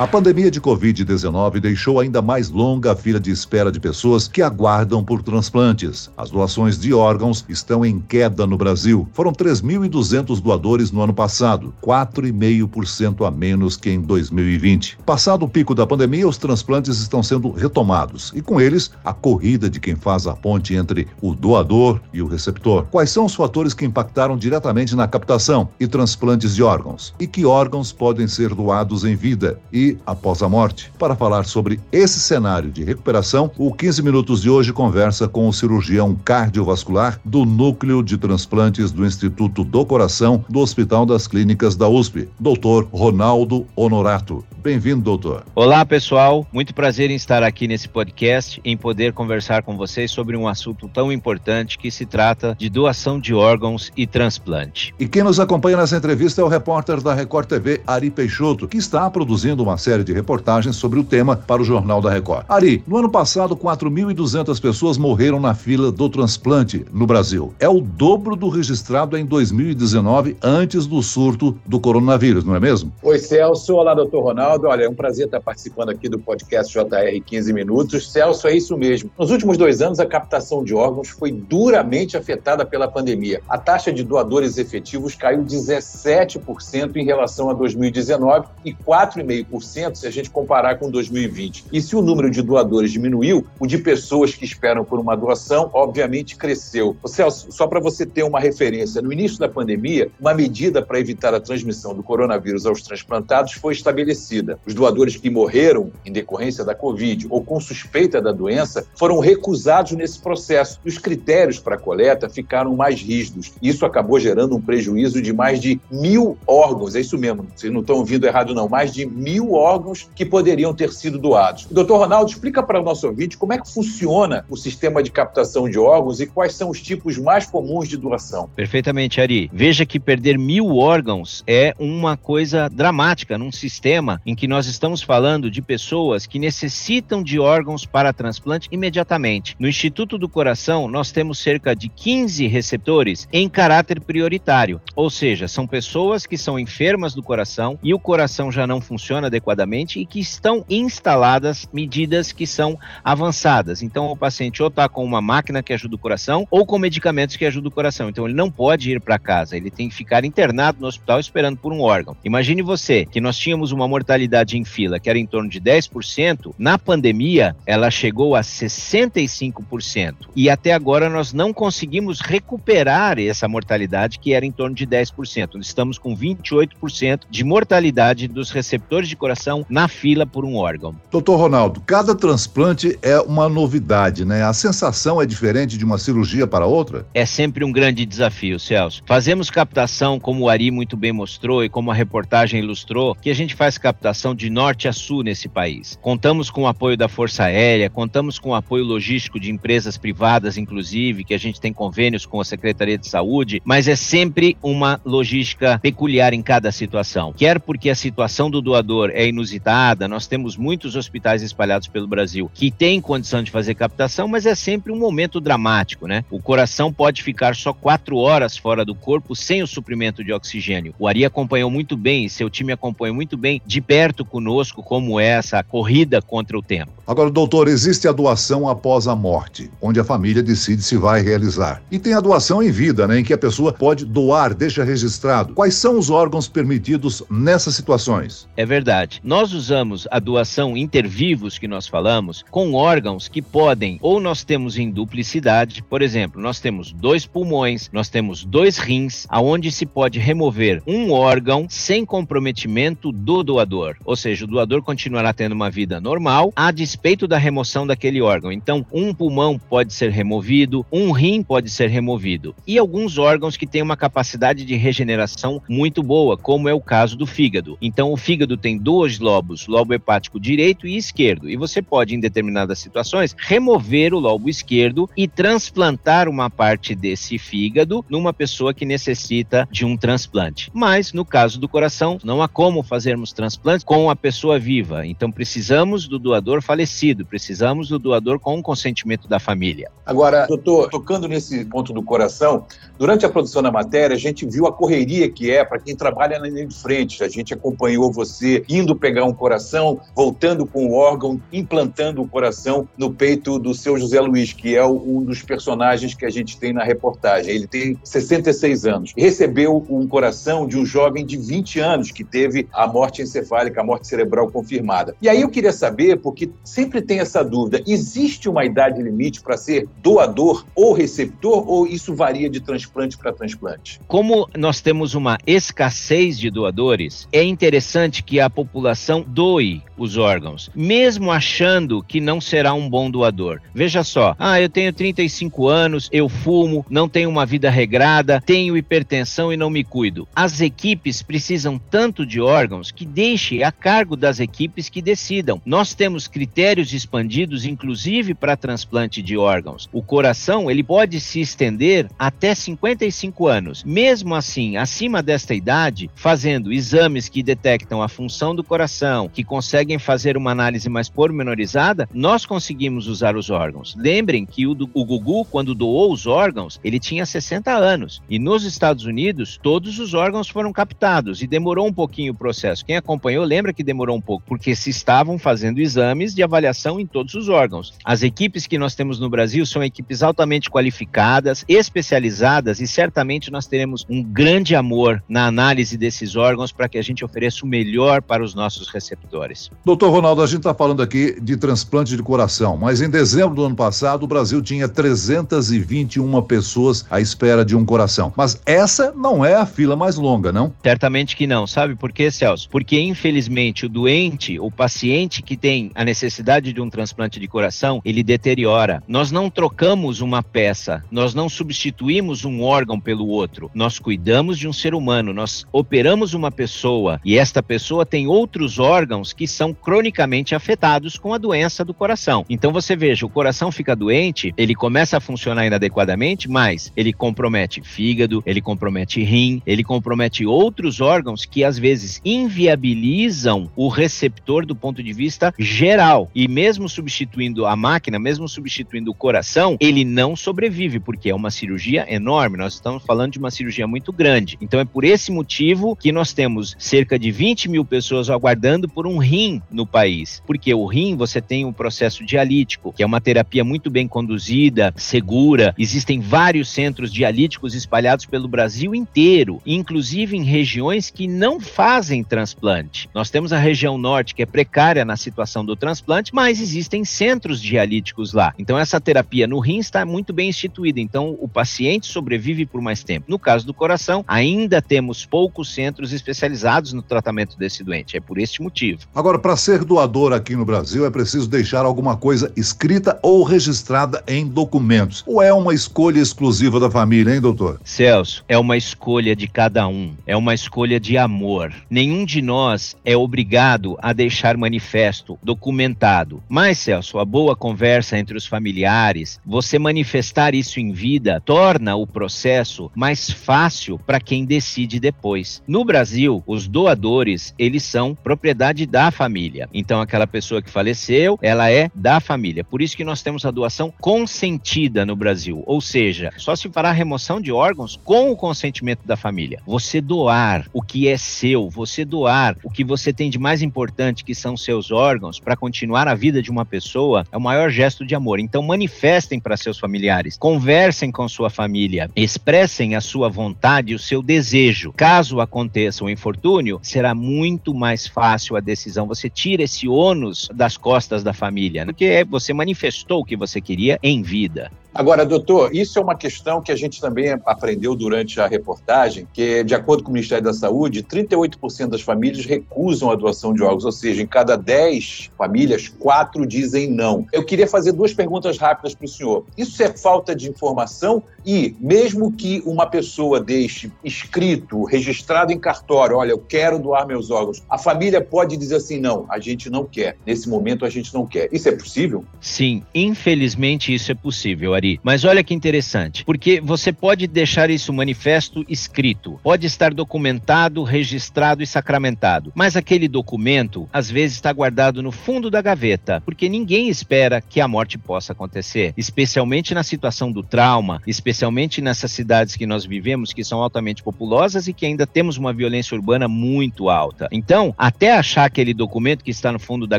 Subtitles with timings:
[0.00, 4.40] A pandemia de Covid-19 deixou ainda mais longa a fila de espera de pessoas que
[4.40, 6.10] aguardam por transplantes.
[6.16, 9.06] As doações de órgãos estão em queda no Brasil.
[9.12, 15.00] Foram 3.200 doadores no ano passado, 4,5% a menos que em 2020.
[15.04, 19.68] Passado o pico da pandemia, os transplantes estão sendo retomados e, com eles, a corrida
[19.68, 22.86] de quem faz a ponte entre o doador e o receptor.
[22.90, 27.14] Quais são os fatores que impactaram diretamente na captação e transplantes de órgãos?
[27.20, 29.60] E que órgãos podem ser doados em vida?
[29.70, 30.92] E após a morte.
[30.98, 35.52] Para falar sobre esse cenário de recuperação, o 15 Minutos de hoje conversa com o
[35.52, 41.88] cirurgião cardiovascular do Núcleo de Transplantes do Instituto do Coração do Hospital das Clínicas da
[41.88, 44.44] USP, doutor Ronaldo Honorato.
[44.62, 45.44] Bem-vindo, doutor.
[45.54, 46.46] Olá, pessoal.
[46.52, 50.86] Muito prazer em estar aqui nesse podcast, em poder conversar com vocês sobre um assunto
[50.86, 54.94] tão importante que se trata de doação de órgãos e transplante.
[55.00, 58.76] E quem nos acompanha nessa entrevista é o repórter da Record TV, Ari Peixoto, que
[58.76, 62.44] está produzindo uma série de reportagens sobre o tema para o Jornal da Record.
[62.48, 67.54] Ari, no ano passado, 4.200 pessoas morreram na fila do transplante no Brasil.
[67.58, 72.92] É o dobro do registrado em 2019, antes do surto do coronavírus, não é mesmo?
[73.02, 73.74] Oi, Celso.
[73.74, 74.68] Olá, doutor Ronaldo.
[74.68, 78.12] Olha, é um prazer estar participando aqui do podcast JR 15 Minutos.
[78.12, 79.10] Celso, é isso mesmo.
[79.18, 83.40] Nos últimos dois anos, a captação de órgãos foi duramente afetada pela pandemia.
[83.48, 90.10] A taxa de doadores efetivos caiu 17% em relação a 2019 e 4,5% se a
[90.10, 91.66] gente comparar com 2020.
[91.72, 95.70] E se o número de doadores diminuiu, o de pessoas que esperam por uma doação,
[95.72, 96.96] obviamente, cresceu.
[97.02, 101.00] Ô Celso, só para você ter uma referência, no início da pandemia, uma medida para
[101.00, 104.58] evitar a transmissão do coronavírus aos transplantados foi estabelecida.
[104.66, 109.92] Os doadores que morreram em decorrência da Covid ou com suspeita da doença foram recusados
[109.92, 110.80] nesse processo.
[110.84, 113.52] Os critérios para coleta ficaram mais rígidos.
[113.62, 116.94] Isso acabou gerando um prejuízo de mais de mil órgãos.
[116.94, 118.68] É isso mesmo, vocês não estão ouvindo errado, não.
[118.68, 121.66] Mais de mil órgãos que poderiam ter sido doados.
[121.70, 125.68] Doutor Ronaldo, explica para o nosso ouvinte como é que funciona o sistema de captação
[125.68, 128.48] de órgãos e quais são os tipos mais comuns de doação.
[128.54, 129.50] Perfeitamente, Ari.
[129.52, 135.02] Veja que perder mil órgãos é uma coisa dramática num sistema em que nós estamos
[135.02, 139.56] falando de pessoas que necessitam de órgãos para transplante imediatamente.
[139.58, 145.48] No Instituto do Coração, nós temos cerca de 15 receptores em caráter prioritário, ou seja,
[145.48, 150.06] são pessoas que são enfermas do coração e o coração já não funciona adequadamente e
[150.06, 153.82] que estão instaladas medidas que são avançadas.
[153.82, 157.36] Então, o paciente ou está com uma máquina que ajuda o coração ou com medicamentos
[157.36, 158.08] que ajudam o coração.
[158.08, 161.56] Então, ele não pode ir para casa, ele tem que ficar internado no hospital esperando
[161.56, 162.16] por um órgão.
[162.24, 166.54] Imagine você que nós tínhamos uma mortalidade em fila que era em torno de 10%,
[166.58, 170.14] na pandemia ela chegou a 65%.
[170.36, 175.60] E até agora nós não conseguimos recuperar essa mortalidade que era em torno de 10%.
[175.60, 179.29] Estamos com 28% de mortalidade dos receptores de coração
[179.68, 180.94] na fila por um órgão.
[181.10, 184.42] Doutor Ronaldo, cada transplante é uma novidade, né?
[184.42, 187.06] A sensação é diferente de uma cirurgia para outra?
[187.14, 189.02] É sempre um grande desafio, Celso.
[189.06, 193.34] Fazemos captação, como o Ari muito bem mostrou e como a reportagem ilustrou, que a
[193.34, 195.98] gente faz captação de norte a sul nesse país.
[196.00, 200.56] Contamos com o apoio da Força Aérea, contamos com o apoio logístico de empresas privadas,
[200.56, 205.00] inclusive, que a gente tem convênios com a Secretaria de Saúde, mas é sempre uma
[205.04, 207.32] logística peculiar em cada situação.
[207.32, 210.08] Quer porque a situação do doador é inusitada.
[210.08, 214.54] Nós temos muitos hospitais espalhados pelo Brasil que têm condição de fazer captação, mas é
[214.54, 216.24] sempre um momento dramático, né?
[216.30, 220.94] O coração pode ficar só quatro horas fora do corpo sem o suprimento de oxigênio.
[220.98, 225.26] O Ari acompanhou muito bem, seu time acompanhou muito bem de perto conosco como é
[225.26, 226.92] essa corrida contra o tempo.
[227.06, 231.82] Agora, doutor, existe a doação após a morte, onde a família decide se vai realizar.
[231.90, 235.54] E tem a doação em vida, né, em que a pessoa pode doar, deixa registrado.
[235.54, 238.48] Quais são os órgãos permitidos nessas situações?
[238.56, 239.09] É verdade.
[239.22, 244.78] Nós usamos a doação intervivos que nós falamos com órgãos que podem, ou nós temos
[244.78, 250.18] em duplicidade, por exemplo, nós temos dois pulmões, nós temos dois rins, aonde se pode
[250.18, 253.96] remover um órgão sem comprometimento do doador.
[254.04, 258.52] Ou seja, o doador continuará tendo uma vida normal a despeito da remoção daquele órgão.
[258.52, 262.54] Então, um pulmão pode ser removido, um rim pode ser removido.
[262.66, 267.16] E alguns órgãos que têm uma capacidade de regeneração muito boa, como é o caso
[267.16, 267.78] do fígado.
[267.80, 271.48] Então, o fígado tem duas dois lobos, lobo hepático direito e esquerdo.
[271.48, 277.38] E você pode, em determinadas situações, remover o lobo esquerdo e transplantar uma parte desse
[277.38, 280.70] fígado numa pessoa que necessita de um transplante.
[280.74, 285.06] Mas, no caso do coração, não há como fazermos transplante com a pessoa viva.
[285.06, 289.90] Então, precisamos do doador falecido, precisamos do doador com o consentimento da família.
[290.04, 292.66] Agora, doutor, tocando nesse ponto do coração,
[292.98, 296.38] durante a produção da matéria, a gente viu a correria que é para quem trabalha
[296.38, 297.24] na linha de frente.
[297.24, 302.88] A gente acompanhou você indo pegar um coração, voltando com o órgão, implantando o coração
[302.96, 306.72] no peito do seu José Luiz, que é um dos personagens que a gente tem
[306.72, 307.54] na reportagem.
[307.54, 309.12] Ele tem 66 anos.
[309.16, 313.84] Recebeu um coração de um jovem de 20 anos que teve a morte encefálica, a
[313.84, 315.14] morte cerebral confirmada.
[315.20, 319.56] E aí eu queria saber, porque sempre tem essa dúvida: existe uma idade limite para
[319.56, 324.00] ser doador ou receptor, ou isso varia de transplante para transplante?
[324.06, 328.79] Como nós temos uma escassez de doadores, é interessante que a população
[329.26, 333.60] doe os órgãos, mesmo achando que não será um bom doador.
[333.74, 338.76] Veja só, ah, eu tenho 35 anos, eu fumo, não tenho uma vida regrada, tenho
[338.76, 340.26] hipertensão e não me cuido.
[340.34, 345.60] As equipes precisam tanto de órgãos que deixe a cargo das equipes que decidam.
[345.64, 349.88] Nós temos critérios expandidos, inclusive para transplante de órgãos.
[349.92, 353.84] O coração ele pode se estender até 55 anos.
[353.84, 359.98] Mesmo assim, acima desta idade, fazendo exames que detectam a função do coração, que conseguem
[359.98, 363.94] fazer uma análise mais pormenorizada, nós conseguimos usar os órgãos.
[363.98, 368.22] Lembrem que o, do, o Gugu, quando doou os órgãos, ele tinha 60 anos.
[368.28, 372.84] E nos Estados Unidos, todos os órgãos foram captados e demorou um pouquinho o processo.
[372.84, 377.06] Quem acompanhou lembra que demorou um pouco, porque se estavam fazendo exames de avaliação em
[377.06, 377.94] todos os órgãos.
[378.04, 383.66] As equipes que nós temos no Brasil são equipes altamente qualificadas, especializadas e certamente nós
[383.66, 388.22] teremos um grande amor na análise desses órgãos para que a gente ofereça o melhor
[388.22, 389.70] para os nossos receptores.
[389.84, 393.64] Doutor Ronaldo, a gente está falando aqui de transplante de coração, mas em dezembro do
[393.64, 398.32] ano passado o Brasil tinha 321 pessoas à espera de um coração.
[398.36, 400.72] Mas essa não é a fila mais longa, não?
[400.82, 401.66] Certamente que não.
[401.66, 402.68] Sabe por quê, Celso?
[402.68, 408.00] Porque infelizmente o doente, o paciente que tem a necessidade de um transplante de coração,
[408.04, 409.02] ele deteriora.
[409.06, 413.70] Nós não trocamos uma peça, nós não substituímos um órgão pelo outro.
[413.74, 418.78] Nós cuidamos de um ser humano, nós operamos uma pessoa e esta pessoa tem outros
[418.78, 422.44] órgãos que são cronicamente afetados com a doença do coração.
[422.48, 427.82] Então você veja, o coração fica doente, ele começa a funcionar inadequadamente, mas ele compromete
[427.82, 434.74] fígado, ele compromete rim, ele compromete outros órgãos que às vezes inviabilizam o receptor do
[434.74, 436.30] ponto de vista geral.
[436.34, 441.50] E mesmo substituindo a máquina, mesmo substituindo o coração, ele não sobrevive, porque é uma
[441.50, 442.56] cirurgia enorme.
[442.56, 444.56] Nós estamos falando de uma cirurgia muito grande.
[444.62, 449.06] Então é por esse motivo que nós temos cerca de 20 mil pessoas aguardando por
[449.06, 450.42] um rim no país.
[450.46, 454.92] Porque o rim você tem um processo dialítico, que é uma terapia muito bem conduzida,
[454.96, 455.74] segura.
[455.78, 463.08] Existem vários centros dialíticos espalhados pelo Brasil inteiro, inclusive em regiões que não fazem transplante.
[463.14, 467.60] Nós temos a região norte que é precária na situação do transplante, mas existem centros
[467.60, 468.54] dialíticos lá.
[468.58, 471.00] Então essa terapia no rim está muito bem instituída.
[471.00, 473.26] Então o paciente sobrevive por mais tempo.
[473.28, 478.16] No caso do coração, ainda temos poucos centros especializados no tratamento desse doente.
[478.16, 479.00] É por este motivo.
[479.14, 484.22] Agora, para ser doador aqui no Brasil, é preciso deixar alguma coisa escrita ou registrada
[484.26, 485.22] em documentos.
[485.26, 487.80] Ou é uma escolha exclusiva da família, hein, doutor?
[487.84, 490.14] Celso, é uma escolha de cada um.
[490.26, 491.72] É uma escolha de amor.
[491.88, 496.42] Nenhum de nós é obrigado a deixar manifesto, documentado.
[496.48, 502.06] Mas, Celso, a boa conversa entre os familiares, você manifestar isso em vida, torna o
[502.06, 505.62] processo mais fácil para quem decide depois.
[505.66, 509.68] No Brasil, os doadores, eles são propriedade da família.
[509.72, 512.64] Então, aquela pessoa que faleceu, ela é da família.
[512.64, 515.62] Por isso que nós temos a doação consentida no Brasil.
[515.66, 519.60] Ou seja, só se fará remoção de órgãos com o consentimento da família.
[519.66, 524.24] Você doar o que é seu, você doar o que você tem de mais importante,
[524.24, 528.06] que são seus órgãos, para continuar a vida de uma pessoa, é o maior gesto
[528.06, 528.40] de amor.
[528.40, 534.22] Então, manifestem para seus familiares, conversem com sua família, expressem a sua vontade, o seu
[534.22, 534.92] desejo.
[534.96, 539.06] Caso aconteça um infortúnio, será muito mais fácil a decisão.
[539.06, 541.92] Você tira esse ônus das costas da família, né?
[541.92, 544.70] porque você manifestou o que você queria em vida.
[544.94, 549.62] Agora, doutor, isso é uma questão que a gente também aprendeu durante a reportagem, que,
[549.62, 553.84] de acordo com o Ministério da Saúde, 38% das famílias recusam a doação de órgãos,
[553.84, 557.26] ou seja, em cada 10 famílias, 4 dizem não.
[557.32, 559.44] Eu queria fazer duas perguntas rápidas para o senhor.
[559.56, 561.22] Isso é falta de informação?
[561.44, 567.30] E, mesmo que uma pessoa deixe escrito, registrado em cartório, olha, eu quero doar meus
[567.30, 570.16] órgãos, a família pode dizer assim: não, a gente não quer.
[570.26, 571.48] Nesse momento, a gente não quer.
[571.52, 572.24] Isso é possível?
[572.40, 578.64] Sim, infelizmente isso é possível, Mas olha que interessante, porque você pode deixar isso manifesto
[578.68, 585.12] escrito, pode estar documentado, registrado e sacramentado, mas aquele documento às vezes está guardado no
[585.12, 590.42] fundo da gaveta, porque ninguém espera que a morte possa acontecer, especialmente na situação do
[590.42, 595.36] trauma, especialmente nessas cidades que nós vivemos, que são altamente populosas e que ainda temos
[595.36, 597.28] uma violência urbana muito alta.
[597.30, 599.98] Então, até achar aquele documento que está no fundo da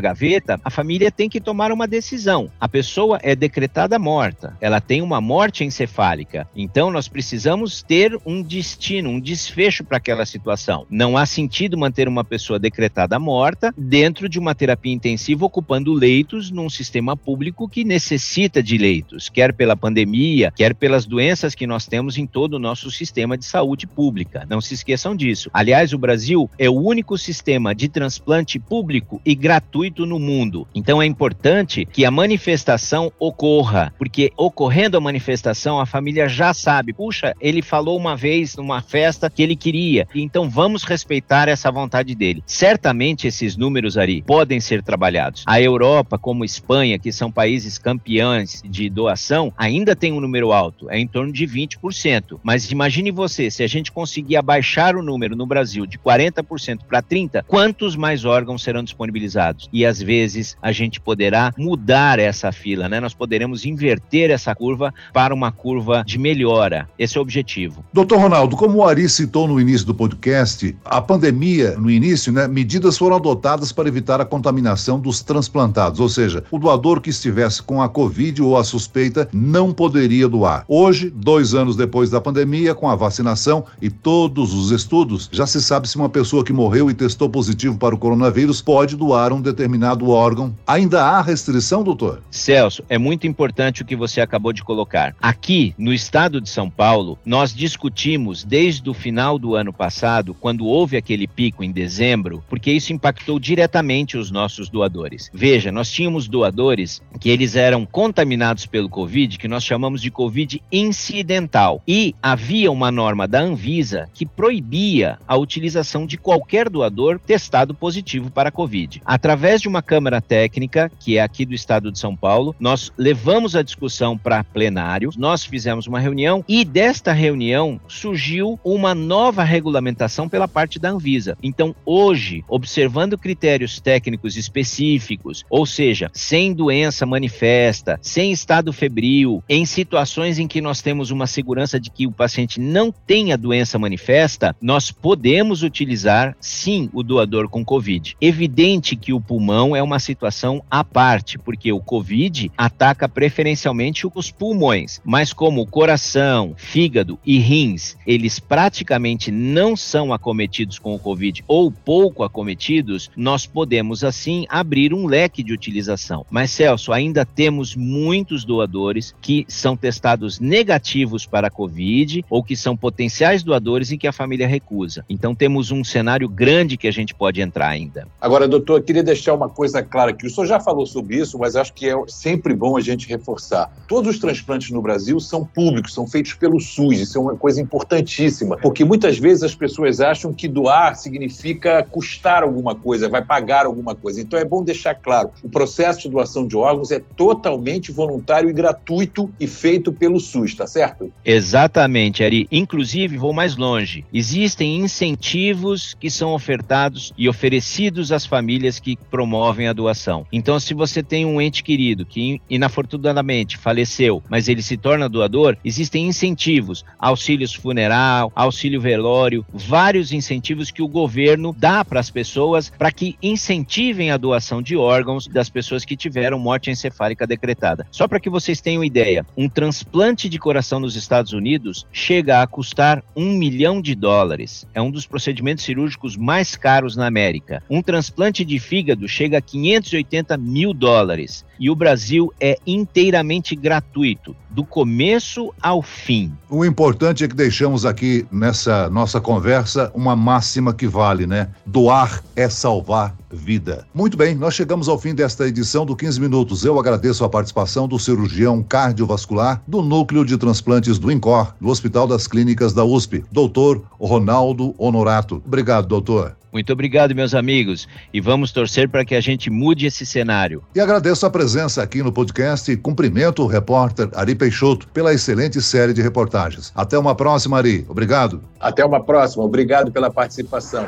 [0.00, 2.50] gaveta, a família tem que tomar uma decisão.
[2.60, 6.48] A pessoa é decretada morta, ela tem uma morte encefálica.
[6.54, 10.86] Então, nós precisamos ter um destino, um desfecho para aquela situação.
[10.90, 16.50] Não há sentido manter uma pessoa decretada morta dentro de uma terapia intensiva ocupando leitos
[16.50, 21.86] num sistema público que necessita de leitos, quer pela pandemia, quer pelas doenças que nós
[21.86, 24.46] temos em todo o nosso sistema de saúde pública.
[24.48, 25.50] Não se esqueçam disso.
[25.52, 30.66] Aliás, o Brasil é o único sistema de transplante público e gratuito no mundo.
[30.74, 36.92] Então é importante que a manifestação ocorra, porque ocorrendo a manifestação, a família já sabe,
[36.92, 42.14] puxa, ele falou uma vez numa festa que ele queria, então vamos respeitar essa vontade
[42.14, 42.44] dele.
[42.46, 45.42] Certamente esses números ali podem ser trabalhados.
[45.48, 50.88] A Europa, como Espanha, que são países campeões de doação, ainda tem um número alto,
[50.88, 52.38] é em torno de 20%.
[52.40, 57.02] Mas imagine você, se a gente conseguir abaixar o número no Brasil de 40% para
[57.02, 59.68] 30%, quantos mais órgãos serão disponibilizados?
[59.72, 63.00] E às vezes a gente poderá mudar essa fila, né?
[63.00, 66.88] Nós poderemos inverter essa curva para uma curva de melhora.
[66.98, 67.84] Esse é o objetivo.
[67.92, 72.48] Doutor Ronaldo, como o Ari citou no início do podcast, a pandemia, no início, né,
[72.48, 77.62] medidas foram adotadas para evitar a contaminação dos transplantados, ou seja, o doador que estivesse
[77.62, 80.64] com a Covid ou a suspeita não poderia doar.
[80.66, 85.62] Hoje, dois anos depois da pandemia, com a vacinação e todos os estudos, já se
[85.62, 89.40] sabe se uma pessoa que morreu e testou positivo para o coronavírus pode doar um
[89.40, 90.54] determinado órgão.
[90.66, 92.20] Ainda há restrição, doutor?
[92.30, 95.14] Celso, é muito importante o que você acabou de colocar.
[95.20, 100.64] Aqui, no estado de São Paulo, nós discutimos desde o final do ano passado, quando
[100.64, 105.30] houve aquele pico em dezembro, porque isso impactou diretamente os nossos doadores.
[105.34, 110.62] Veja, nós tínhamos doadores que eles eram contaminados pelo Covid, que nós chamamos de Covid
[110.72, 111.82] incidental.
[111.86, 118.30] E havia uma norma da Anvisa que proibia a utilização de qualquer doador testado positivo
[118.30, 119.02] para a Covid.
[119.04, 123.54] Através de uma câmara técnica, que é aqui do estado de São Paulo, nós levamos
[123.56, 130.28] a discussão para plenário, nós fizemos uma reunião e desta reunião surgiu uma nova regulamentação
[130.28, 131.36] pela parte da Anvisa.
[131.42, 139.66] Então, hoje, observando critérios técnicos específicos, ou seja, sem doença manifesta, sem estado febril, em
[139.66, 144.54] situações em que nós temos uma segurança de que o paciente não tenha doença manifesta,
[144.60, 148.16] nós podemos utilizar sim o doador com COVID.
[148.20, 154.30] Evidente que o pulmão é uma situação à parte, porque o COVID ataca preferencialmente os
[154.30, 160.98] pulmões, mas como o coração, fígado e rins, eles praticamente não são acometidos com o
[160.98, 166.24] COVID ou pouco acometidos, nós podemos assim abrir um leque de utilização.
[166.30, 172.54] Mas Celso, ainda temos muitos doadores que são testados negativos para a COVID ou que
[172.54, 175.04] são potenciais doadores e que a família recusa.
[175.08, 178.06] Então temos um cenário grande que a gente pode entrar ainda.
[178.20, 180.26] Agora, doutor, eu queria deixar uma coisa clara aqui.
[180.26, 183.72] O senhor já falou sobre isso, mas acho que é sempre bom a gente reforçar.
[184.02, 186.98] Todos os transplantes no Brasil são públicos, são feitos pelo SUS.
[186.98, 192.42] Isso é uma coisa importantíssima, porque muitas vezes as pessoas acham que doar significa custar
[192.42, 194.20] alguma coisa, vai pagar alguma coisa.
[194.20, 198.52] Então é bom deixar claro: o processo de doação de órgãos é totalmente voluntário e
[198.52, 201.12] gratuito e feito pelo SUS, tá certo?
[201.24, 202.48] Exatamente, Ari.
[202.50, 204.04] Inclusive, vou mais longe.
[204.12, 210.26] Existem incentivos que são ofertados e oferecidos às famílias que promovem a doação.
[210.32, 213.91] Então, se você tem um ente querido que inafortunadamente faleceu,
[214.28, 220.88] mas ele se torna doador, existem incentivos, auxílios funeral, auxílio velório, vários incentivos que o
[220.88, 225.96] governo dá para as pessoas para que incentivem a doação de órgãos das pessoas que
[225.96, 227.86] tiveram morte encefálica decretada.
[227.90, 232.46] Só para que vocês tenham ideia, um transplante de coração nos Estados Unidos chega a
[232.46, 234.66] custar um milhão de dólares.
[234.74, 237.62] É um dos procedimentos cirúrgicos mais caros na América.
[237.68, 241.44] Um transplante de fígado chega a 580 mil dólares.
[241.58, 246.32] E o Brasil é inteiramente gratuito gratuito, do começo ao fim.
[246.48, 251.48] O importante é que deixamos aqui nessa nossa conversa uma máxima que vale, né?
[251.66, 253.86] Doar é salvar vida.
[253.94, 256.64] Muito bem, nós chegamos ao fim desta edição do 15 Minutos.
[256.64, 262.06] Eu agradeço a participação do cirurgião cardiovascular do Núcleo de Transplantes do INCOR, do Hospital
[262.06, 265.42] das Clínicas da USP, doutor Ronaldo Honorato.
[265.46, 266.36] Obrigado, doutor.
[266.52, 270.62] Muito obrigado, meus amigos, e vamos torcer para que a gente mude esse cenário.
[270.74, 275.62] E agradeço a presença aqui no podcast e cumprimento o repórter Ari Peixoto pela excelente
[275.62, 276.70] série de reportagens.
[276.74, 277.86] Até uma próxima, Ari.
[277.88, 278.42] Obrigado.
[278.60, 279.42] Até uma próxima.
[279.44, 280.86] Obrigado pela participação.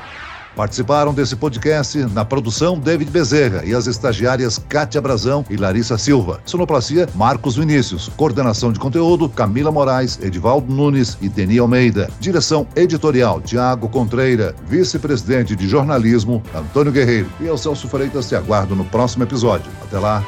[0.56, 6.40] Participaram desse podcast na produção David Bezerra e as estagiárias Kátia Brazão e Larissa Silva.
[6.44, 8.08] Sonoplastia Marcos Vinícius.
[8.16, 12.08] Coordenação de conteúdo Camila Moraes, Edivaldo Nunes e Deni Almeida.
[12.20, 14.54] Direção editorial Tiago Contreira.
[14.66, 17.28] Vice-presidente de jornalismo Antônio Guerreiro.
[17.40, 19.70] E eu, Celso Freitas, te aguardo no próximo episódio.
[19.82, 20.24] Até lá.